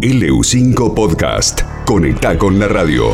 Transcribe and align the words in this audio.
LU5 0.00 0.94
Podcast. 0.94 1.62
Conecta 1.84 2.38
con 2.38 2.56
la 2.60 2.68
radio. 2.68 3.06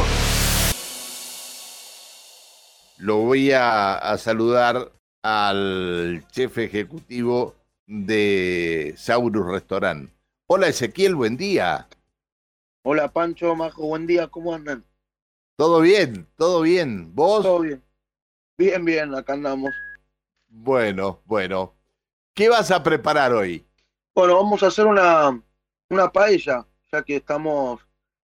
Lo 2.99 3.17
voy 3.22 3.53
a, 3.53 3.94
a 3.94 4.18
saludar 4.18 4.92
al 5.23 6.26
jefe 6.31 6.65
ejecutivo 6.65 7.55
de 7.86 8.93
Saurus 8.98 9.46
Restaurant. 9.46 10.11
Hola 10.46 10.66
Ezequiel, 10.66 11.14
buen 11.14 11.39
día. 11.39 11.89
Hola 12.85 13.11
Pancho, 13.11 13.57
Majo, 13.57 13.87
buen 13.87 14.07
día, 14.07 14.29
¿cómo 14.29 14.55
andan? 14.55 14.85
¿Todo 15.57 15.80
bien? 15.80 16.27
¿Todo 16.37 16.61
bien? 16.61 17.14
¿Vos? 17.14 17.45
Todo 17.45 17.61
bien. 17.61 17.82
Bien, 18.59 18.85
bien, 18.85 19.14
acá 19.14 19.32
andamos. 19.32 19.71
Bueno, 20.48 21.23
bueno. 21.25 21.73
¿Qué 22.35 22.51
vas 22.51 22.71
a 22.71 22.82
preparar 22.82 23.32
hoy? 23.32 23.64
Bueno, 24.14 24.37
vamos 24.37 24.62
a 24.62 24.66
hacer 24.66 24.85
una, 24.85 25.43
una 25.89 26.12
paella, 26.12 26.66
ya 26.95 27.03
que 27.03 27.17
estamos 27.17 27.81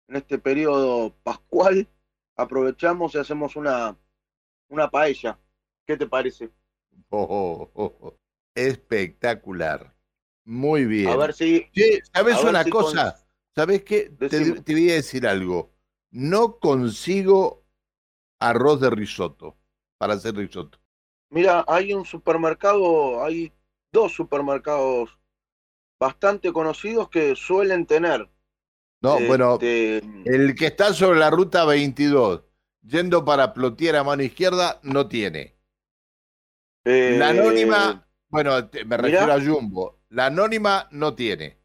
en 0.08 0.16
este 0.16 0.38
periodo 0.38 1.14
pascual. 1.22 1.88
Aprovechamos 2.36 3.14
y 3.14 3.18
hacemos 3.18 3.56
una, 3.56 3.96
una 4.68 4.90
paella. 4.90 5.38
¿Qué 5.86 5.96
te 5.96 6.06
parece? 6.06 6.50
Oh, 7.10 7.70
oh, 7.74 7.96
oh, 8.00 8.16
Espectacular. 8.54 9.94
Muy 10.44 10.84
bien. 10.84 11.08
A 11.08 11.16
ver 11.16 11.34
si. 11.34 11.68
¿Sabes 12.12 12.42
una 12.42 12.62
si 12.64 12.70
cosa? 12.70 13.16
¿Sabes 13.54 13.82
qué? 13.84 14.10
Te, 14.10 14.28
te 14.28 14.72
voy 14.72 14.90
a 14.90 14.94
decir 14.94 15.26
algo. 15.26 15.72
No 16.10 16.58
consigo 16.58 17.64
arroz 18.40 18.80
de 18.80 18.90
risotto 18.90 19.56
para 19.98 20.14
hacer 20.14 20.36
risotto. 20.36 20.78
Mira, 21.30 21.64
hay 21.66 21.94
un 21.94 22.04
supermercado, 22.04 23.24
hay 23.24 23.52
dos 23.92 24.12
supermercados 24.12 25.18
bastante 25.98 26.52
conocidos 26.52 27.08
que 27.08 27.34
suelen 27.36 27.86
tener. 27.86 28.28
No, 29.02 29.18
bueno, 29.20 29.54
este, 29.54 29.98
el 30.24 30.54
que 30.54 30.66
está 30.66 30.94
sobre 30.94 31.18
la 31.18 31.30
ruta 31.30 31.64
22, 31.64 32.42
yendo 32.82 33.24
para 33.24 33.52
Plotier 33.52 33.96
a 33.96 34.04
mano 34.04 34.22
izquierda, 34.22 34.78
no 34.82 35.08
tiene. 35.08 35.56
eh, 36.84 37.16
La 37.18 37.30
anónima, 37.30 38.06
bueno, 38.28 38.68
te- 38.68 38.84
me 38.84 38.96
mirá. 38.96 39.26
refiero 39.26 39.32
a 39.32 39.40
Jumbo. 39.40 40.00
La 40.10 40.26
anónima 40.26 40.88
no 40.92 41.14
tiene. 41.14 41.58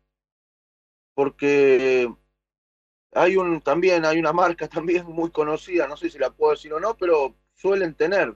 porque 1.13 2.08
hay 3.13 3.38
un 3.38 3.61
también 3.61 4.05
hay 4.05 4.19
una 4.19 4.33
marca 4.33 4.67
también 4.67 5.05
muy 5.05 5.31
conocida, 5.31 5.88
no 5.88 5.97
sé 5.97 6.09
si 6.09 6.19
la 6.19 6.30
puedo 6.30 6.52
decir 6.52 6.73
o 6.73 6.80
no, 6.80 6.95
pero 6.97 7.35
suelen 7.55 7.95
tener 7.95 8.35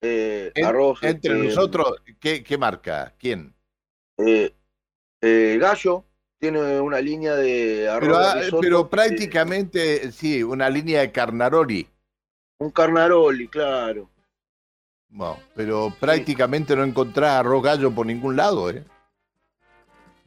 eh, 0.00 0.50
En- 0.54 0.64
arroz. 0.64 1.02
Entre 1.02 1.32
este, 1.32 1.44
nosotros, 1.44 2.02
¿qué, 2.20 2.42
qué 2.42 2.58
marca? 2.58 3.14
¿Quién? 3.18 3.54
eh, 4.18 5.58
Gallo 5.60 6.04
tiene 6.38 6.80
una 6.80 7.00
línea 7.00 7.34
de 7.34 7.88
arroz. 7.88 8.00
Pero, 8.00 8.18
ah, 8.18 8.34
risotto, 8.34 8.60
pero 8.60 8.88
prácticamente, 8.88 10.12
sí, 10.12 10.42
una 10.42 10.68
línea 10.68 11.00
de 11.00 11.12
Carnaroli. 11.12 11.88
un 12.58 12.70
carnaroli, 12.70 13.48
claro. 13.48 14.08
No, 15.08 15.38
pero 15.54 15.94
prácticamente 16.00 16.74
no 16.74 16.82
encontrás 16.82 17.36
arroz 17.36 17.62
gallo 17.62 17.90
por 17.92 18.06
ningún 18.06 18.36
lado, 18.36 18.70
¿eh? 18.70 18.84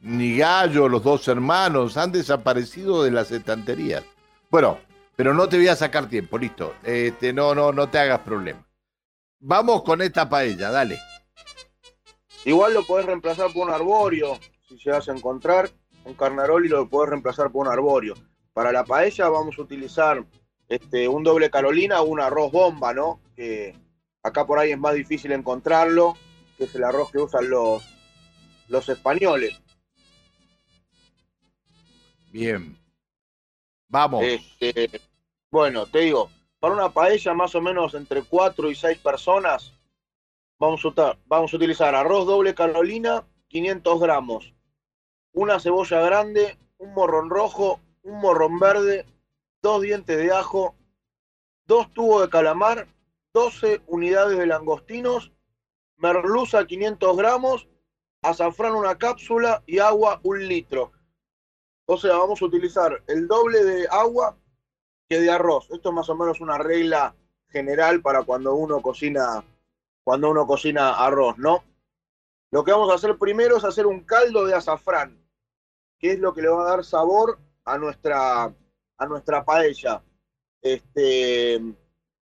Ni 0.00 0.38
gallo, 0.38 0.88
los 0.88 1.02
dos 1.02 1.26
hermanos, 1.28 1.96
han 1.96 2.12
desaparecido 2.12 3.02
de 3.02 3.10
las 3.10 3.30
estanterías. 3.30 4.04
Bueno, 4.50 4.78
pero 5.16 5.34
no 5.34 5.48
te 5.48 5.56
voy 5.56 5.68
a 5.68 5.76
sacar 5.76 6.08
tiempo, 6.08 6.38
listo. 6.38 6.74
Este, 6.84 7.32
no, 7.32 7.54
no, 7.54 7.72
no 7.72 7.88
te 7.88 7.98
hagas 7.98 8.20
problema. 8.20 8.64
Vamos 9.40 9.82
con 9.82 10.00
esta 10.00 10.28
paella, 10.28 10.70
dale. 10.70 10.98
Igual 12.44 12.74
lo 12.74 12.86
podés 12.86 13.06
reemplazar 13.06 13.52
por 13.52 13.66
un 13.66 13.74
arborio, 13.74 14.38
si 14.68 14.76
llegas 14.76 15.08
a 15.08 15.12
encontrar 15.12 15.70
un 16.08 16.14
carnaroli 16.14 16.68
lo 16.68 16.88
podés 16.88 17.10
reemplazar 17.10 17.52
por 17.52 17.66
un 17.66 17.72
arborio. 17.72 18.14
Para 18.54 18.72
la 18.72 18.84
paella 18.84 19.28
vamos 19.28 19.58
a 19.58 19.62
utilizar 19.62 20.24
este, 20.68 21.06
un 21.06 21.22
doble 21.22 21.50
carolina 21.50 22.00
o 22.00 22.06
un 22.06 22.20
arroz 22.20 22.50
bomba, 22.50 22.94
¿no? 22.94 23.20
Que 23.36 23.76
acá 24.22 24.46
por 24.46 24.58
ahí 24.58 24.72
es 24.72 24.78
más 24.78 24.94
difícil 24.94 25.32
encontrarlo, 25.32 26.16
que 26.56 26.64
es 26.64 26.74
el 26.74 26.84
arroz 26.84 27.12
que 27.12 27.18
usan 27.18 27.48
los, 27.50 27.86
los 28.68 28.88
españoles. 28.88 29.60
Bien. 32.32 32.76
Vamos. 33.88 34.24
Este, 34.24 35.00
bueno, 35.50 35.86
te 35.86 36.00
digo, 36.00 36.30
para 36.58 36.74
una 36.74 36.90
paella 36.90 37.34
más 37.34 37.54
o 37.54 37.60
menos 37.60 37.94
entre 37.94 38.22
4 38.22 38.70
y 38.70 38.74
6 38.74 38.98
personas, 38.98 39.74
vamos 40.58 40.82
a, 40.96 41.18
vamos 41.26 41.52
a 41.52 41.56
utilizar 41.56 41.94
arroz 41.94 42.26
doble 42.26 42.54
carolina, 42.54 43.24
500 43.48 44.00
gramos, 44.00 44.54
una 45.32 45.60
cebolla 45.60 46.00
grande, 46.00 46.58
un 46.78 46.94
morrón 46.94 47.30
rojo, 47.30 47.80
un 48.02 48.20
morrón 48.20 48.58
verde, 48.58 49.06
dos 49.62 49.82
dientes 49.82 50.16
de 50.16 50.32
ajo, 50.32 50.74
dos 51.66 51.92
tubos 51.92 52.22
de 52.22 52.30
calamar, 52.30 52.88
12 53.34 53.82
unidades 53.86 54.38
de 54.38 54.46
langostinos, 54.46 55.32
merluza 55.96 56.66
500 56.66 57.16
gramos, 57.16 57.68
azafrán 58.22 58.74
una 58.74 58.96
cápsula 58.96 59.62
y 59.66 59.78
agua 59.78 60.20
un 60.22 60.46
litro. 60.46 60.92
O 61.86 61.96
sea, 61.96 62.16
vamos 62.16 62.42
a 62.42 62.46
utilizar 62.46 63.02
el 63.06 63.28
doble 63.28 63.64
de 63.64 63.88
agua 63.90 64.36
que 65.08 65.20
de 65.20 65.30
arroz. 65.30 65.68
Esto 65.70 65.88
es 65.88 65.94
más 65.94 66.08
o 66.08 66.16
menos 66.16 66.40
una 66.40 66.58
regla 66.58 67.14
general 67.48 68.02
para 68.02 68.24
cuando 68.24 68.54
uno 68.54 68.82
cocina, 68.82 69.44
cuando 70.04 70.30
uno 70.30 70.46
cocina 70.46 70.94
arroz, 70.94 71.38
¿no? 71.38 71.64
Lo 72.50 72.64
que 72.64 72.72
vamos 72.72 72.90
a 72.90 72.94
hacer 72.94 73.18
primero 73.18 73.56
es 73.56 73.64
hacer 73.64 73.86
un 73.86 74.04
caldo 74.04 74.46
de 74.46 74.54
azafrán, 74.54 75.22
que 75.98 76.12
es 76.12 76.18
lo 76.18 76.32
que 76.32 76.42
le 76.42 76.48
va 76.48 76.62
a 76.62 76.70
dar 76.70 76.84
sabor 76.84 77.38
a 77.64 77.76
nuestra, 77.76 78.44
a 78.44 79.06
nuestra 79.06 79.44
paella. 79.44 80.02
Este, 80.62 81.60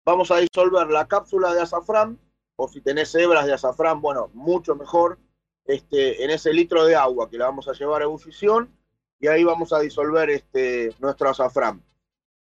vamos 0.04 0.30
a 0.30 0.36
disolver 0.38 0.88
la 0.88 1.08
cápsula 1.08 1.54
de 1.54 1.62
azafrán, 1.62 2.18
o 2.56 2.68
si 2.68 2.80
tenés 2.82 3.14
hebras 3.14 3.46
de 3.46 3.54
azafrán, 3.54 4.00
bueno, 4.02 4.30
mucho 4.34 4.74
mejor, 4.76 5.18
este, 5.64 6.22
en 6.22 6.30
ese 6.30 6.52
litro 6.52 6.84
de 6.84 6.96
agua 6.96 7.30
que 7.30 7.38
la 7.38 7.46
vamos 7.46 7.68
a 7.68 7.72
llevar 7.72 8.02
a 8.02 8.04
ebullición 8.04 8.76
y 9.18 9.28
ahí 9.28 9.44
vamos 9.44 9.72
a 9.72 9.78
disolver 9.78 10.28
este, 10.30 10.94
nuestro 10.98 11.30
azafrán. 11.30 11.82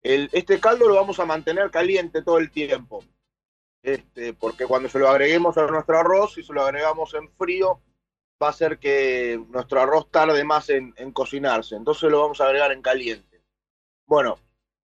Este 0.02 0.58
caldo 0.60 0.88
lo 0.88 0.94
vamos 0.94 1.18
a 1.18 1.26
mantener 1.26 1.70
caliente 1.70 2.22
todo 2.22 2.38
el 2.38 2.50
tiempo, 2.50 3.04
este, 3.82 4.34
porque 4.34 4.66
cuando 4.66 4.88
se 4.88 4.98
lo 4.98 5.08
agreguemos 5.08 5.56
a 5.56 5.66
nuestro 5.66 5.98
arroz, 5.98 6.34
si 6.34 6.42
se 6.42 6.52
lo 6.52 6.62
agregamos 6.62 7.14
en 7.14 7.30
frío, 7.30 7.80
va 8.42 8.48
a 8.48 8.50
hacer 8.50 8.78
que 8.78 9.42
nuestro 9.48 9.80
arroz 9.80 10.10
tarde 10.10 10.44
más 10.44 10.70
en, 10.70 10.92
cocinarse. 11.12 11.76
Entonces 11.76 12.10
lo 12.10 12.20
vamos 12.20 12.40
a 12.40 12.46
agregar 12.46 12.72
en 12.72 12.82
caliente. 12.82 13.42
Bueno, 14.06 14.38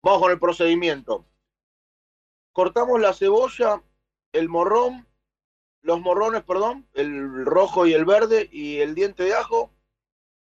vamos 0.03 0.21
con 0.21 0.31
el 0.31 0.39
procedimiento. 0.39 1.25
Cortamos 2.53 2.99
la 2.99 3.13
cebolla, 3.13 3.81
el 4.33 4.49
morrón, 4.49 5.07
los 5.83 6.01
morrones, 6.01 6.43
perdón, 6.43 6.87
el 6.93 7.45
rojo 7.45 7.87
y 7.87 7.93
el 7.93 8.05
verde 8.05 8.49
y 8.51 8.79
el 8.79 8.93
diente 8.93 9.23
de 9.23 9.33
ajo 9.33 9.71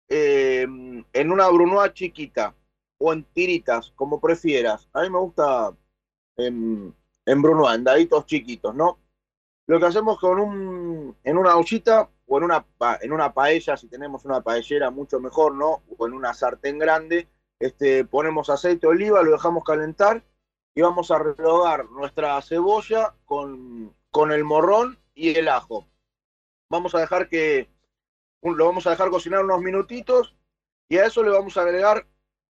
eh, 0.08 0.62
en 0.62 1.32
una 1.32 1.48
brunoise 1.48 1.92
chiquita 1.92 2.54
o 2.98 3.12
en 3.12 3.24
tiritas, 3.24 3.92
como 3.96 4.20
prefieras. 4.20 4.88
A 4.92 5.02
mí 5.02 5.10
me 5.10 5.18
gusta 5.18 5.76
en, 6.36 6.94
en 7.28 7.42
brunoise, 7.42 7.76
en 7.76 7.84
daditos 7.84 8.26
chiquitos, 8.26 8.74
¿no? 8.74 8.98
Lo 9.66 9.78
que 9.78 9.86
hacemos 9.86 10.18
con 10.18 10.40
un, 10.40 11.16
en 11.22 11.36
una 11.36 11.56
ollita 11.56 12.08
o 12.26 12.38
en 12.38 12.44
una, 12.44 12.64
en 13.02 13.12
una 13.12 13.34
paella, 13.34 13.76
si 13.76 13.86
tenemos 13.86 14.24
una 14.24 14.40
paellera, 14.40 14.90
mucho 14.90 15.20
mejor, 15.20 15.54
¿no? 15.54 15.82
O 15.98 16.06
en 16.06 16.14
una 16.14 16.32
sartén 16.32 16.78
grande, 16.78 17.28
este, 17.58 18.06
ponemos 18.06 18.48
aceite 18.48 18.86
de 18.86 18.92
oliva, 18.92 19.22
lo 19.22 19.32
dejamos 19.32 19.62
calentar 19.64 20.24
y 20.74 20.80
vamos 20.80 21.10
a 21.10 21.18
rehogar 21.18 21.90
nuestra 21.90 22.40
cebolla 22.40 23.14
con, 23.26 23.94
con 24.10 24.32
el 24.32 24.44
morrón 24.44 24.98
y 25.14 25.36
el 25.36 25.48
ajo. 25.48 25.86
Vamos 26.70 26.94
a 26.94 27.00
dejar 27.00 27.28
que 27.28 27.68
lo 28.42 28.64
vamos 28.64 28.86
a 28.86 28.90
dejar 28.90 29.10
cocinar 29.10 29.44
unos 29.44 29.60
minutitos 29.60 30.34
y 30.88 30.96
a 30.96 31.04
eso 31.04 31.22
le 31.22 31.30
vamos 31.30 31.58
a 31.58 31.62
agregar 31.62 32.06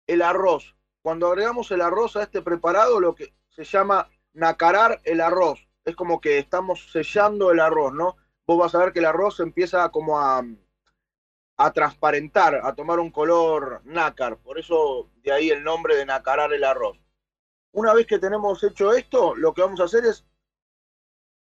el 0.07 0.23
arroz. 0.23 0.77
Cuando 1.03 1.27
agregamos 1.27 1.71
el 1.73 1.81
arroz 1.81 2.17
a 2.17 2.23
este 2.23 2.43
preparado, 2.43 3.01
lo 3.01 3.15
que 3.15 3.35
se 3.49 3.65
llama 3.65 4.09
nacarar 4.33 5.01
el 5.05 5.21
arroz. 5.21 5.69
Es 5.85 5.97
como 5.97 6.21
que 6.21 6.39
estamos 6.39 6.91
sellando 6.93 7.51
el 7.51 7.61
arroz, 7.61 7.93
¿no? 7.93 8.17
Vos 8.47 8.59
vas 8.59 8.75
a 8.75 8.79
ver 8.79 8.93
que 8.93 8.99
el 8.99 9.07
arroz 9.07 9.41
empieza 9.41 9.89
como 9.91 10.19
a, 10.19 10.43
a 11.57 11.73
transparentar, 11.73 12.61
a 12.63 12.75
tomar 12.75 13.01
un 13.01 13.11
color 13.11 13.83
nácar. 13.85 14.39
Por 14.39 14.59
eso 14.59 15.11
de 15.23 15.33
ahí 15.33 15.51
el 15.51 15.65
nombre 15.65 15.97
de 15.97 16.07
nacarar 16.07 16.53
el 16.53 16.65
arroz. 16.65 16.99
Una 17.73 17.95
vez 17.95 18.07
que 18.07 18.19
tenemos 18.19 18.63
hecho 18.65 18.93
esto, 18.93 19.35
lo 19.35 19.53
que 19.55 19.63
vamos 19.63 19.81
a 19.81 19.85
hacer 19.85 20.05
es 20.05 20.25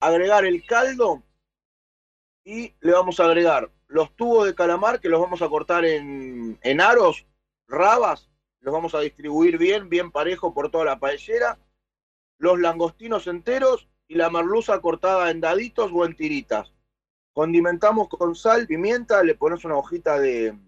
agregar 0.01 0.45
el 0.45 0.65
caldo 0.67 1.23
y 2.45 2.75
le 2.81 2.93
vamos 2.93 3.21
a 3.21 3.25
agregar 3.25 3.71
los 3.89 4.15
tubos 4.17 4.47
de 4.47 4.55
calamar 4.55 5.01
que 5.01 5.09
los 5.09 5.21
vamos 5.21 5.43
a 5.43 5.49
cortar 5.49 5.85
en, 5.85 6.59
en 6.63 6.81
aros, 6.81 7.27
rabas, 7.67 8.31
los 8.61 8.73
vamos 8.73 8.95
a 8.95 9.01
distribuir 9.01 9.59
bien, 9.59 9.89
bien 9.89 10.11
parejo 10.11 10.53
por 10.53 10.71
toda 10.71 10.85
la 10.85 10.99
paellera, 10.99 11.59
los 12.39 12.59
langostinos 12.59 13.27
enteros 13.27 13.89
y 14.07 14.15
la 14.15 14.31
merluza 14.31 14.81
cortada 14.81 15.31
en 15.31 15.41
daditos 15.41 15.91
o 15.93 16.05
en 16.05 16.17
tiritas. 16.17 16.73
Condimentamos 17.33 18.09
con 18.09 18.35
sal, 18.35 18.67
pimienta, 18.67 19.23
le 19.23 19.35
pones 19.35 19.65
una 19.65 19.77
hojita 19.77 20.19
de, 20.19 20.59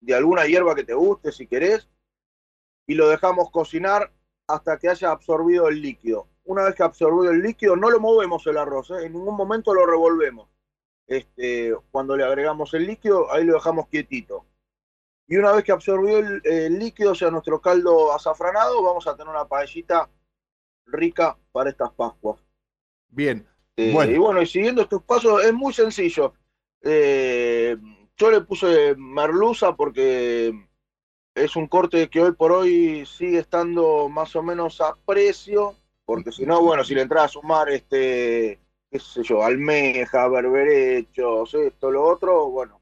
de 0.00 0.14
alguna 0.14 0.46
hierba 0.46 0.74
que 0.74 0.84
te 0.84 0.94
guste 0.94 1.32
si 1.32 1.46
querés 1.46 1.88
y 2.86 2.94
lo 2.94 3.08
dejamos 3.08 3.50
cocinar 3.50 4.12
hasta 4.46 4.78
que 4.78 4.88
haya 4.88 5.10
absorbido 5.10 5.68
el 5.68 5.80
líquido. 5.80 6.28
Una 6.44 6.64
vez 6.64 6.74
que 6.74 6.82
absorbido 6.82 7.30
el 7.30 7.42
líquido, 7.42 7.76
no 7.76 7.90
lo 7.90 8.00
movemos 8.00 8.46
el 8.46 8.58
arroz, 8.58 8.90
¿eh? 8.90 9.06
en 9.06 9.14
ningún 9.14 9.36
momento 9.36 9.72
lo 9.72 9.86
revolvemos. 9.86 10.48
Este, 11.06 11.74
cuando 11.90 12.16
le 12.16 12.24
agregamos 12.24 12.74
el 12.74 12.86
líquido, 12.86 13.32
ahí 13.32 13.44
lo 13.44 13.54
dejamos 13.54 13.88
quietito. 13.88 14.46
Y 15.26 15.36
una 15.36 15.52
vez 15.52 15.64
que 15.64 15.72
absorbió 15.72 16.18
el, 16.18 16.78
líquido, 16.78 17.12
o 17.12 17.14
sea, 17.14 17.30
nuestro 17.30 17.60
caldo 17.60 18.12
azafranado, 18.12 18.82
vamos 18.82 19.06
a 19.06 19.16
tener 19.16 19.30
una 19.30 19.46
paellita 19.46 20.10
rica 20.86 21.36
para 21.52 21.70
estas 21.70 21.92
Pascuas. 21.92 22.40
Bien. 23.08 23.46
Eh, 23.76 23.92
bueno. 23.92 24.12
Y 24.12 24.18
bueno, 24.18 24.42
y 24.42 24.46
siguiendo 24.46 24.82
estos 24.82 25.02
pasos, 25.02 25.44
es 25.44 25.52
muy 25.52 25.72
sencillo. 25.72 26.34
Eh, 26.82 27.76
yo 28.16 28.30
le 28.30 28.40
puse 28.42 28.94
merluza 28.96 29.74
porque 29.74 30.52
es 31.34 31.56
un 31.56 31.66
corte 31.66 32.08
que 32.08 32.20
hoy 32.20 32.32
por 32.32 32.52
hoy 32.52 33.04
sigue 33.06 33.38
estando 33.38 34.08
más 34.08 34.36
o 34.36 34.42
menos 34.42 34.80
a 34.80 34.94
precio, 35.04 35.74
porque 36.04 36.30
si 36.30 36.46
no, 36.46 36.62
bueno, 36.62 36.84
si 36.84 36.94
le 36.94 37.02
entras 37.02 37.24
a 37.24 37.28
sumar 37.28 37.70
este, 37.70 38.60
qué 38.90 39.00
sé 39.00 39.22
yo, 39.24 39.42
almeja, 39.42 40.28
berberechos, 40.28 41.54
esto, 41.54 41.90
lo 41.90 42.04
otro, 42.04 42.50
bueno, 42.50 42.80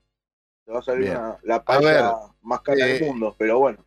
te 0.64 0.72
va 0.72 0.80
a 0.80 0.82
salir 0.82 1.16
la 1.42 1.64
paella 1.64 2.12
más 2.42 2.60
cara 2.60 2.84
del 2.84 3.02
eh, 3.02 3.06
mundo, 3.06 3.34
pero 3.38 3.58
bueno. 3.58 3.84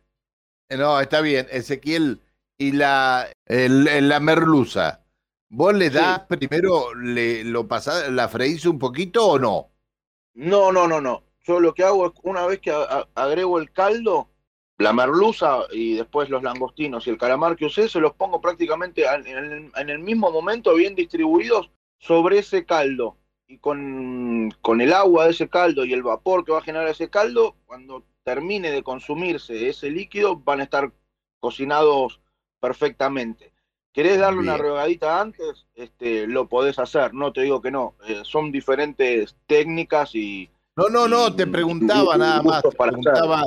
No, 0.68 1.00
está 1.00 1.20
bien, 1.20 1.46
Ezequiel, 1.50 2.20
y 2.58 2.72
la, 2.72 3.28
la 3.46 4.20
merluza, 4.20 5.04
¿vos 5.48 5.74
le 5.74 5.90
das 5.90 6.20
primero, 6.20 6.94
le, 6.94 7.44
lo 7.44 7.68
pasás, 7.68 8.10
la 8.10 8.28
freís 8.28 8.64
un 8.66 8.78
poquito 8.78 9.26
o 9.26 9.38
no? 9.38 9.70
No, 10.34 10.72
no, 10.72 10.86
no, 10.86 11.00
no. 11.00 11.24
Yo 11.44 11.60
lo 11.60 11.74
que 11.74 11.84
hago 11.84 12.06
es, 12.06 12.12
una 12.22 12.46
vez 12.46 12.60
que 12.60 12.72
agrego 13.14 13.58
el 13.58 13.72
caldo, 13.72 14.28
la 14.78 14.92
merluza 14.92 15.60
y 15.72 15.94
después 15.94 16.28
los 16.28 16.42
langostinos 16.42 17.06
y 17.06 17.10
el 17.10 17.18
calamar 17.18 17.56
que 17.56 17.66
usé, 17.66 17.88
se 17.88 18.00
los 18.00 18.14
pongo 18.14 18.40
prácticamente 18.40 19.04
en 19.06 19.88
el, 19.88 19.98
mismo 20.00 20.30
momento, 20.30 20.74
bien 20.74 20.94
distribuidos 20.94 21.70
sobre 21.98 22.38
ese 22.38 22.64
caldo. 22.64 23.16
Y 23.48 23.58
con, 23.58 24.50
con, 24.60 24.80
el 24.80 24.92
agua 24.92 25.26
de 25.26 25.30
ese 25.30 25.48
caldo 25.48 25.84
y 25.84 25.92
el 25.92 26.02
vapor 26.02 26.44
que 26.44 26.50
va 26.50 26.58
a 26.58 26.62
generar 26.62 26.88
ese 26.88 27.08
caldo, 27.08 27.54
cuando 27.64 28.04
termine 28.24 28.72
de 28.72 28.82
consumirse 28.82 29.68
ese 29.68 29.88
líquido, 29.88 30.36
van 30.36 30.60
a 30.60 30.64
estar 30.64 30.92
cocinados 31.38 32.20
perfectamente. 32.60 33.52
¿Querés 33.92 34.18
darle 34.18 34.40
una 34.40 34.58
regadita 34.58 35.20
antes? 35.20 35.66
Este, 35.74 36.26
lo 36.26 36.48
podés 36.48 36.78
hacer, 36.78 37.14
no 37.14 37.32
te 37.32 37.40
digo 37.40 37.62
que 37.62 37.70
no. 37.70 37.94
Eh, 38.06 38.20
son 38.24 38.52
diferentes 38.52 39.36
técnicas 39.46 40.14
y... 40.14 40.50
No, 40.76 40.90
no, 40.90 41.08
no, 41.08 41.34
te 41.34 41.46
preguntaba 41.46 42.18
nada 42.18 42.42
más. 42.42 42.62
Te 42.62 42.70
preguntaba, 42.76 43.42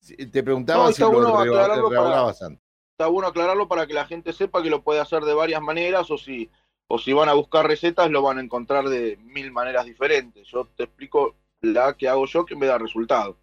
te 0.00 0.42
preguntaba 0.42 0.92
si 0.92 1.02
bueno 1.02 1.36
aclararlo 1.36 1.90
para, 1.90 2.30
Está 2.30 3.06
bueno 3.08 3.28
aclararlo 3.28 3.68
para 3.68 3.86
que 3.86 3.92
la 3.92 4.06
gente 4.06 4.32
sepa 4.32 4.62
que 4.62 4.70
lo 4.70 4.82
puede 4.82 5.00
hacer 5.00 5.24
de 5.24 5.34
varias 5.34 5.60
maneras 5.60 6.10
o 6.10 6.16
si, 6.16 6.50
o 6.86 6.98
si 6.98 7.12
van 7.12 7.28
a 7.28 7.34
buscar 7.34 7.66
recetas 7.66 8.10
lo 8.10 8.22
van 8.22 8.38
a 8.38 8.42
encontrar 8.42 8.88
de 8.88 9.18
mil 9.18 9.52
maneras 9.52 9.84
diferentes. 9.84 10.48
Yo 10.48 10.68
te 10.74 10.84
explico 10.84 11.36
la 11.60 11.94
que 11.96 12.08
hago 12.08 12.26
yo 12.26 12.46
que 12.46 12.56
me 12.56 12.66
da 12.66 12.78
resultado. 12.78 13.36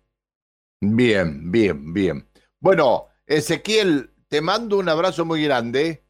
Bien, 0.81 1.51
bien, 1.51 1.93
bien. 1.93 2.27
Bueno, 2.59 3.07
Ezequiel, 3.27 4.11
te 4.29 4.41
mando 4.41 4.77
un 4.77 4.87
abrazo 4.87 5.25
muy 5.25 5.43
grande. 5.43 6.03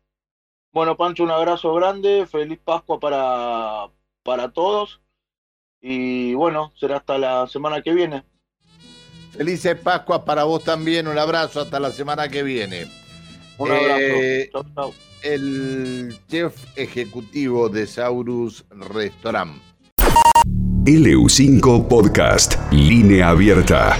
Bueno, 0.72 0.96
Pancho, 0.96 1.24
un 1.24 1.32
abrazo 1.32 1.74
grande, 1.74 2.28
feliz 2.28 2.60
Pascua 2.64 3.00
para, 3.00 3.88
para 4.24 4.52
todos 4.52 5.02
y 5.82 6.34
bueno, 6.34 6.72
será 6.78 6.98
hasta 6.98 7.18
la 7.18 7.48
semana 7.48 7.82
que 7.82 7.94
viene. 7.94 8.24
Felices 9.32 9.78
Pascua 9.78 10.26
para 10.26 10.44
vos 10.44 10.64
también. 10.64 11.08
Un 11.08 11.18
abrazo 11.18 11.62
hasta 11.62 11.80
la 11.80 11.92
semana 11.92 12.28
que 12.28 12.44
viene. 12.44 12.88
Un 13.58 13.72
abrazo. 13.72 13.98
Eh, 13.98 14.52
el 15.24 16.18
chef 16.28 16.56
ejecutivo 16.76 17.70
de 17.70 17.88
Saurus 17.88 18.66
Restaurant. 18.70 19.62
LU5 20.86 21.88
Podcast. 21.88 22.56
Línea 22.72 23.30
abierta. 23.30 23.98